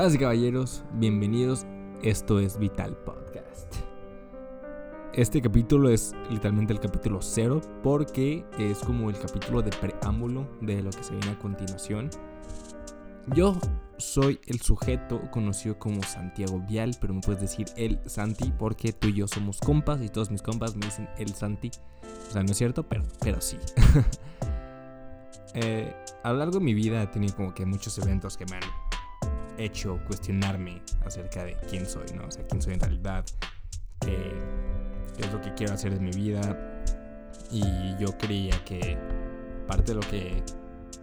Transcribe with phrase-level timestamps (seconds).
[0.00, 1.66] Damas caballeros, bienvenidos.
[2.02, 3.70] Esto es Vital Podcast.
[5.12, 10.82] Este capítulo es literalmente el capítulo cero porque es como el capítulo de preámbulo de
[10.82, 12.08] lo que se viene a continuación.
[13.34, 13.58] Yo
[13.98, 19.08] soy el sujeto conocido como Santiago Vial, pero me puedes decir el Santi porque tú
[19.08, 21.70] y yo somos compas y todos mis compas me dicen el Santi.
[22.26, 23.58] O sea, no es cierto, pero, pero sí.
[25.52, 25.92] Eh,
[26.22, 28.62] a lo largo de mi vida he tenido como que muchos eventos que me han
[29.64, 32.26] hecho cuestionarme acerca de quién soy, ¿no?
[32.26, 33.24] O sea, quién soy en realidad,
[34.00, 34.32] qué,
[35.18, 36.58] es lo que quiero hacer de mi vida.
[37.50, 37.62] Y
[37.98, 38.96] yo creía que
[39.66, 40.42] parte de lo que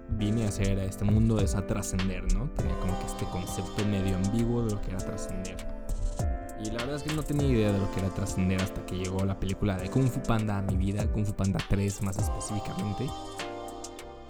[0.10, 2.50] vine a hacer a este mundo es a trascender, ¿no?
[2.52, 5.58] Tenía como que este concepto medio ambiguo de lo que era trascender.
[6.64, 8.96] Y la verdad es que no tenía idea de lo que era trascender hasta que
[8.96, 12.18] llegó la película de Kung Fu Panda a mi vida, Kung Fu Panda 3 más
[12.18, 13.08] específicamente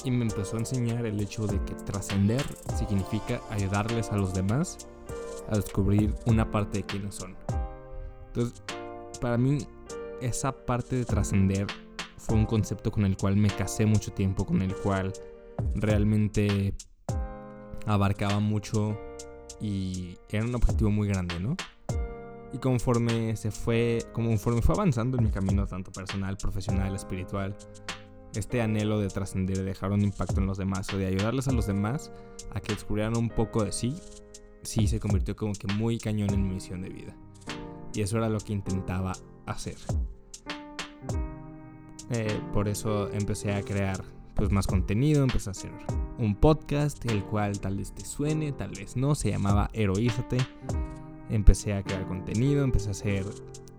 [0.04, 2.44] y me empezó a enseñar el hecho de que trascender
[2.78, 4.78] significa ayudarles a los demás
[5.50, 7.36] a descubrir una parte de quiénes son.
[8.28, 8.62] Entonces,
[9.20, 9.60] para mí,
[10.22, 11.68] esa parte de trascender
[12.18, 15.14] fue un concepto con el cual me casé mucho tiempo, con el cual
[15.76, 16.74] realmente
[17.86, 18.98] abarcaba mucho
[19.62, 21.56] y era un objetivo muy grande, ¿no?
[22.54, 27.56] Y conforme se fue, conforme fue avanzando en mi camino, tanto personal, profesional, espiritual,
[28.38, 31.52] este anhelo de trascender, de dejar un impacto en los demás o de ayudarles a
[31.52, 32.12] los demás
[32.54, 33.96] a que descubrieran un poco de sí,
[34.62, 37.16] sí se convirtió como que muy cañón en mi misión de vida.
[37.94, 39.14] Y eso era lo que intentaba
[39.46, 39.76] hacer.
[42.12, 44.04] Eh, por eso empecé a crear
[44.36, 45.72] pues más contenido, empecé a hacer
[46.20, 50.38] un podcast, el cual tal vez te suene, tal vez no, se llamaba Heroízate.
[51.30, 53.26] Empecé a crear contenido, empecé a hacer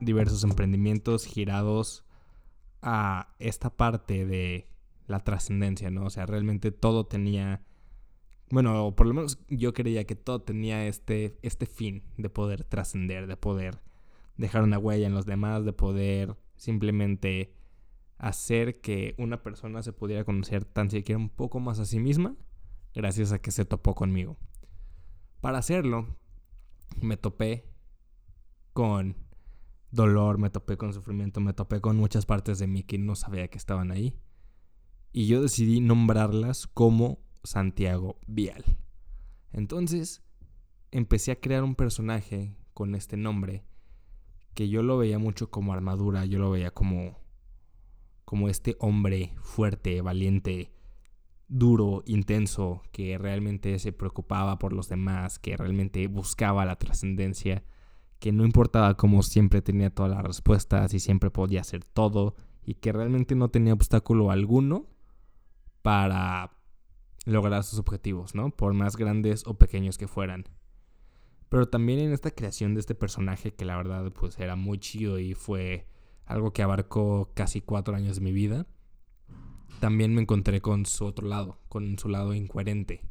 [0.00, 2.04] diversos emprendimientos girados
[2.82, 4.68] a esta parte de
[5.06, 6.04] la trascendencia, ¿no?
[6.06, 7.62] O sea, realmente todo tenía,
[8.50, 13.26] bueno, por lo menos yo creía que todo tenía este, este fin de poder trascender,
[13.26, 13.80] de poder
[14.36, 17.54] dejar una huella en los demás, de poder simplemente
[18.18, 22.36] hacer que una persona se pudiera conocer tan siquiera un poco más a sí misma
[22.94, 24.36] gracias a que se topó conmigo.
[25.40, 26.16] Para hacerlo,
[27.00, 27.64] me topé
[28.72, 29.16] con
[29.90, 33.48] dolor, me topé con sufrimiento, me topé con muchas partes de mí que no sabía
[33.48, 34.18] que estaban ahí.
[35.12, 38.64] Y yo decidí nombrarlas como Santiago Vial.
[39.52, 40.22] Entonces,
[40.90, 43.64] empecé a crear un personaje con este nombre
[44.54, 47.16] que yo lo veía mucho como armadura, yo lo veía como
[48.24, 50.70] como este hombre fuerte, valiente,
[51.48, 57.64] duro, intenso, que realmente se preocupaba por los demás, que realmente buscaba la trascendencia
[58.18, 62.34] que no importaba cómo siempre tenía todas las respuestas y siempre podía hacer todo
[62.64, 64.86] y que realmente no tenía obstáculo alguno
[65.82, 66.52] para
[67.24, 68.50] lograr sus objetivos, ¿no?
[68.50, 70.44] Por más grandes o pequeños que fueran.
[71.48, 75.18] Pero también en esta creación de este personaje que la verdad pues era muy chido
[75.18, 75.86] y fue
[76.26, 78.66] algo que abarcó casi cuatro años de mi vida,
[79.80, 83.02] también me encontré con su otro lado, con su lado incoherente.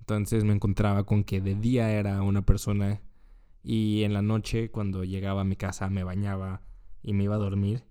[0.00, 3.00] Entonces me encontraba con que de día era una persona
[3.70, 6.62] y en la noche, cuando llegaba a mi casa, me bañaba
[7.02, 7.84] y me iba a dormir,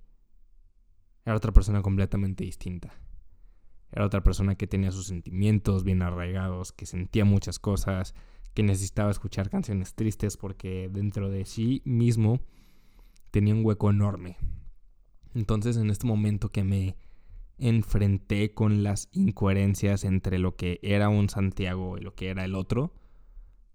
[1.23, 2.99] era otra persona completamente distinta.
[3.91, 8.15] Era otra persona que tenía sus sentimientos bien arraigados, que sentía muchas cosas,
[8.55, 12.39] que necesitaba escuchar canciones tristes porque dentro de sí mismo
[13.29, 14.37] tenía un hueco enorme.
[15.35, 16.97] Entonces en este momento que me
[17.59, 22.55] enfrenté con las incoherencias entre lo que era un Santiago y lo que era el
[22.55, 22.95] otro,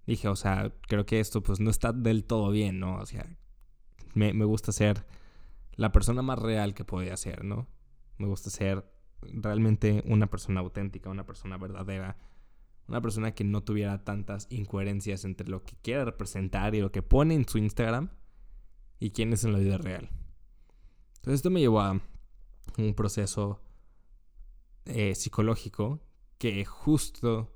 [0.07, 2.97] dije, o sea, creo que esto pues no está del todo bien, ¿no?
[2.97, 3.27] O sea,
[4.15, 5.07] me, gusta ser
[5.77, 7.67] la persona más real que podía ser, ¿no?
[8.19, 8.85] Me gusta ser
[9.23, 12.17] realmente una persona auténtica, una persona verdadera,
[12.89, 17.03] una persona que no tuviera tantas incoherencias entre lo que quiere representar y lo que
[17.03, 18.11] pone en su Instagram
[18.99, 20.11] y quién es en la vida real.
[21.17, 22.01] Entonces esto me llevó a
[22.79, 23.63] un proceso
[24.85, 26.01] eh, psicológico
[26.39, 27.55] que justo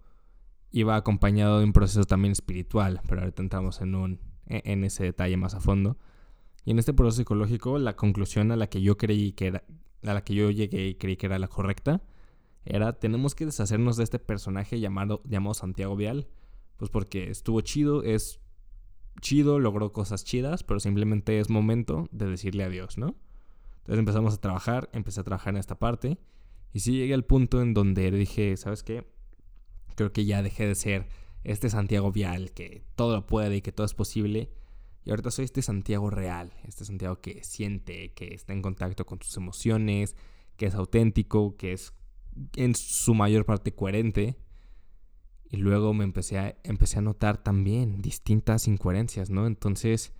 [0.70, 5.04] iba acompañado de un proceso también espiritual, pero ahorita entramos en, un, e, en ese
[5.04, 5.98] detalle más a fondo.
[6.64, 9.64] Y en este proceso psicológico, la conclusión a la que yo creí que era,
[10.02, 12.02] a la que yo llegué y creí que era la correcta,
[12.64, 16.28] era tenemos que deshacernos de este personaje llamado, llamado Santiago Vial,
[16.76, 18.40] pues porque estuvo chido, es
[19.20, 23.14] chido, logró cosas chidas, pero simplemente es momento de decirle adiós, ¿no?
[23.78, 26.18] Entonces empezamos a trabajar, empecé a trabajar en esta parte,
[26.72, 29.06] y sí llegué al punto en donde dije, ¿sabes qué?
[29.96, 31.08] Creo que ya dejé de ser
[31.42, 34.52] este Santiago Vial que todo lo puede y que todo es posible.
[35.04, 39.20] Y ahorita soy este Santiago real, este Santiago que siente, que está en contacto con
[39.22, 40.16] sus emociones,
[40.56, 41.92] que es auténtico, que es
[42.56, 44.36] en su mayor parte coherente.
[45.48, 49.46] Y luego me empecé a, empecé a notar también distintas incoherencias, ¿no?
[49.46, 50.12] Entonces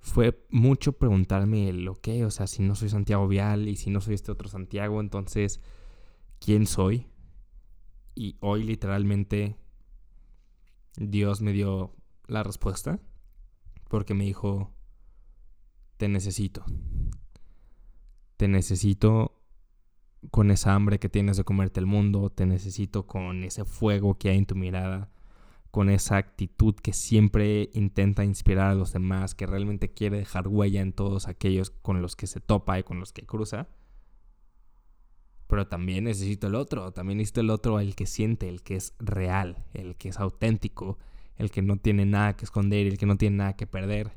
[0.00, 4.00] fue mucho preguntarme lo que, o sea, si no soy Santiago Vial y si no
[4.00, 5.60] soy este otro Santiago, entonces,
[6.38, 7.06] ¿quién soy?
[8.18, 9.54] Y hoy literalmente
[10.96, 11.94] Dios me dio
[12.26, 12.98] la respuesta
[13.88, 14.74] porque me dijo,
[15.98, 16.64] te necesito.
[18.36, 19.40] Te necesito
[20.32, 24.30] con esa hambre que tienes de comerte el mundo, te necesito con ese fuego que
[24.30, 25.12] hay en tu mirada,
[25.70, 30.80] con esa actitud que siempre intenta inspirar a los demás, que realmente quiere dejar huella
[30.80, 33.68] en todos aquellos con los que se topa y con los que cruza.
[35.48, 38.94] Pero también necesito el otro, también necesito el otro, el que siente, el que es
[38.98, 40.98] real, el que es auténtico,
[41.36, 44.12] el que no tiene nada que esconder, el que no tiene nada que perder,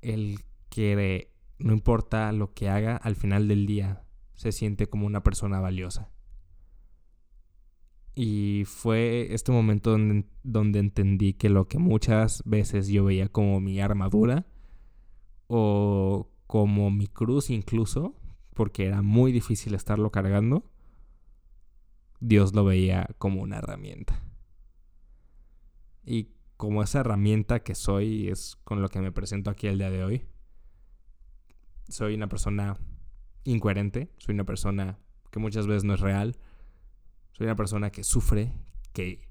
[0.00, 0.40] el
[0.70, 4.02] que no importa lo que haga, al final del día
[4.34, 6.10] se siente como una persona valiosa.
[8.14, 13.60] Y fue este momento donde, donde, entendí que lo que muchas veces yo veía como
[13.60, 14.46] mi armadura
[15.46, 18.14] o como mi cruz incluso,
[18.60, 20.70] porque era muy difícil estarlo cargando,
[22.20, 24.22] Dios lo veía como una herramienta.
[26.04, 29.88] Y como esa herramienta que soy es con lo que me presento aquí el día
[29.88, 30.26] de hoy.
[31.88, 32.76] Soy una persona
[33.44, 34.98] incoherente, soy una persona
[35.30, 36.36] que muchas veces no es real,
[37.32, 38.52] soy una persona que sufre,
[38.92, 39.26] que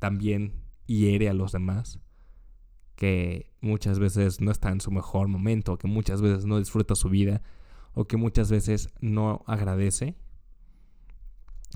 [0.00, 2.00] también hiere a los demás,
[2.96, 7.10] que muchas veces no está en su mejor momento, que muchas veces no disfruta su
[7.10, 7.42] vida
[7.94, 10.16] o que muchas veces no agradece.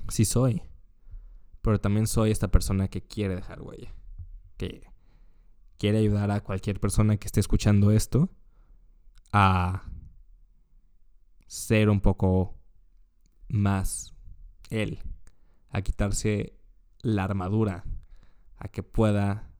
[0.09, 0.61] Sí soy,
[1.61, 3.93] pero también soy esta persona que quiere dejar huella,
[4.57, 4.87] que
[5.77, 8.29] quiere ayudar a cualquier persona que esté escuchando esto
[9.31, 9.83] a
[11.47, 12.55] ser un poco
[13.47, 14.15] más
[14.69, 14.99] él,
[15.69, 16.57] a quitarse
[17.01, 17.85] la armadura,
[18.57, 19.51] a que pueda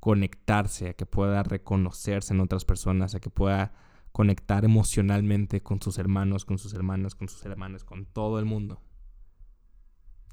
[0.00, 3.72] conectarse, a que pueda reconocerse en otras personas, a que pueda
[4.14, 8.80] conectar emocionalmente con sus hermanos, con sus hermanas, con sus hermanas, con todo el mundo.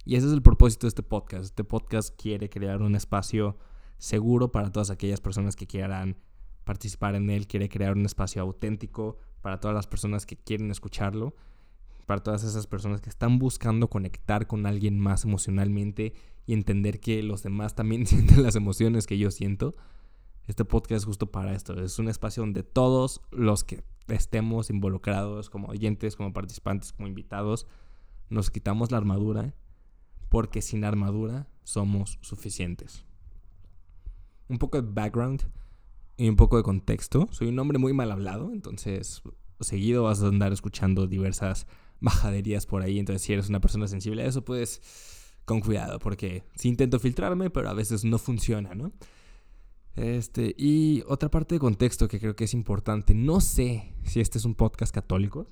[0.06, 1.46] Y ese es el propósito de este podcast.
[1.46, 3.58] Este podcast quiere crear un espacio
[3.98, 6.16] seguro para todas aquellas personas que quieran
[6.64, 11.34] participar en él, quiere crear un espacio auténtico para todas las personas que quieren escucharlo,
[12.06, 16.14] para todas esas personas que están buscando conectar con alguien más emocionalmente
[16.46, 19.74] y entender que los demás también sienten las emociones que yo siento.
[20.48, 21.80] Este podcast es justo para esto.
[21.82, 27.68] Es un espacio donde todos los que estemos involucrados como oyentes, como participantes, como invitados,
[28.30, 29.54] nos quitamos la armadura
[30.30, 33.06] porque sin armadura somos suficientes.
[34.48, 35.44] Un poco de background
[36.18, 37.28] y un poco de contexto.
[37.32, 39.22] Soy un hombre muy mal hablado, entonces
[39.60, 41.68] seguido vas a andar escuchando diversas
[42.00, 43.00] bajaderías por ahí.
[43.00, 44.82] Entonces, si eres una persona sensible a eso, pues
[45.46, 48.92] con cuidado, porque sí intento filtrarme, pero a veces no funciona, ¿no?
[49.96, 53.14] Este, y otra parte de contexto que creo que es importante.
[53.14, 55.48] No sé si este es un podcast católico.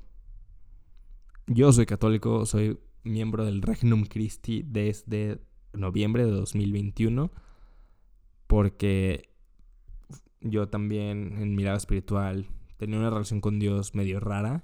[1.48, 5.42] Yo soy católico, soy miembro del Regnum Christi desde
[5.74, 7.32] noviembre de 2021,
[8.48, 9.30] porque
[10.42, 12.48] yo también en mi lado espiritual
[12.78, 14.64] tenía una relación con Dios medio rara,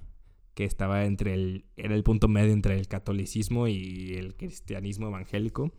[0.54, 5.74] que estaba entre el, era el punto medio entre el catolicismo y el cristianismo evangélico.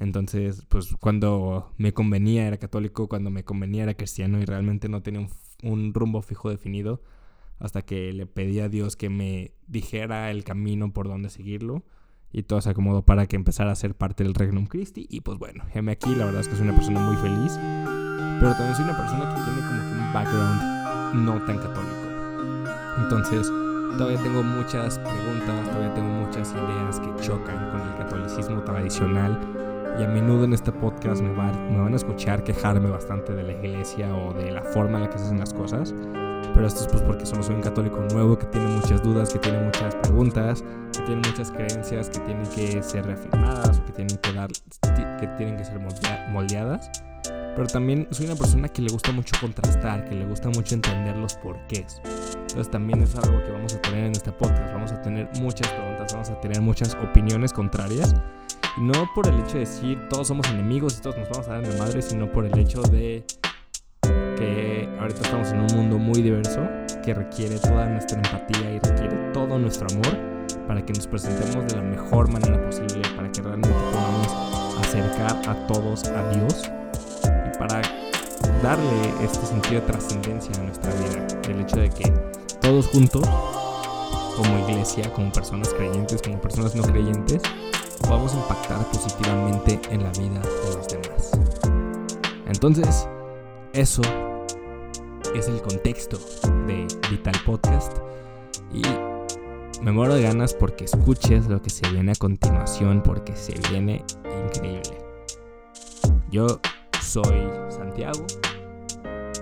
[0.00, 5.02] Entonces, pues cuando me convenía era católico, cuando me convenía era cristiano y realmente no
[5.02, 5.28] tenía un,
[5.62, 7.00] un rumbo fijo definido
[7.60, 11.84] hasta que le pedí a Dios que me dijera el camino por donde seguirlo
[12.32, 15.38] y todo se acomodó para que empezara a ser parte del Regnum Christi y pues
[15.38, 17.58] bueno, heme aquí, la verdad es que soy una persona muy feliz
[18.40, 20.80] pero también soy una persona que tiene como que un background
[21.26, 22.08] no tan católico.
[23.02, 23.52] Entonces,
[23.98, 29.59] todavía tengo muchas preguntas, todavía tengo muchas ideas que chocan con el catolicismo tradicional.
[30.00, 33.52] Y a menudo en este podcast me, me van a escuchar quejarme bastante de la
[33.52, 35.94] iglesia o de la forma en la que se hacen las cosas.
[36.54, 39.38] Pero esto es pues porque solo soy un católico nuevo que tiene muchas dudas, que
[39.38, 40.64] tiene muchas preguntas,
[40.96, 44.50] que tiene muchas creencias que tienen que ser reafirmadas que tienen que, dar,
[45.20, 45.78] que, tienen que ser
[46.30, 46.90] moldeadas.
[47.54, 51.14] Pero también soy una persona que le gusta mucho contrastar, que le gusta mucho entender
[51.18, 52.00] los porqués.
[52.04, 54.72] Entonces también es algo que vamos a tener en este podcast.
[54.72, 58.14] Vamos a tener muchas preguntas, vamos a tener muchas opiniones contrarias.
[58.76, 61.52] Y no por el hecho de decir todos somos enemigos y todos nos vamos a
[61.54, 63.24] dar la madre, sino por el hecho de
[64.36, 66.60] que ahorita estamos en un mundo muy diverso
[67.04, 71.76] que requiere toda nuestra empatía y requiere todo nuestro amor para que nos presentemos de
[71.76, 76.70] la mejor manera posible, para que realmente podamos acercar a todos a Dios
[77.58, 77.82] para
[78.62, 81.26] darle este sentido de trascendencia a nuestra vida.
[81.48, 82.10] El hecho de que
[82.60, 83.28] todos juntos,
[84.36, 87.42] como iglesia, como personas creyentes, como personas no creyentes,
[88.00, 91.30] podamos impactar positivamente en la vida de los demás.
[92.46, 93.08] Entonces,
[93.72, 94.02] eso
[95.34, 96.18] es el contexto
[96.66, 97.98] de Vital Podcast
[98.72, 98.82] y
[99.82, 104.04] me muero de ganas porque escuches lo que se viene a continuación porque se viene
[104.46, 104.98] increíble.
[106.30, 106.60] Yo
[107.00, 108.26] soy Santiago.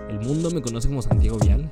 [0.08, 1.70] El mundo me conoce como Santiago Vial.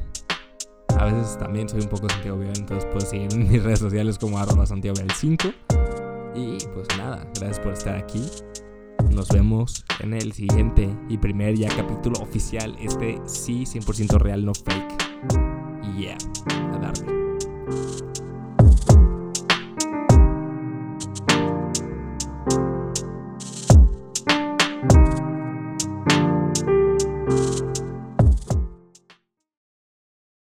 [0.99, 4.19] A veces también soy un poco Santiago Vial, entonces puedes seguir en mis redes sociales
[4.19, 5.49] como arroba Santiago Vial 5.
[6.37, 8.23] Y pues nada, gracias por estar aquí.
[9.11, 12.77] Nos vemos en el siguiente y primer ya capítulo oficial.
[12.79, 14.97] Este sí, 100% real, no fake.
[15.97, 16.19] Yeah,
[16.75, 17.17] a darle.